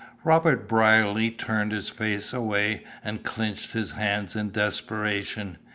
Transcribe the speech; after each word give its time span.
Robert 0.23 0.67
Brierly 0.67 1.29
turned 1.29 1.71
his 1.71 1.89
face 1.89 2.33
away, 2.33 2.83
and 3.03 3.21
clinched 3.21 3.73
his 3.73 3.91
hands 3.91 4.35
in 4.35 4.49
desperation. 4.49 5.59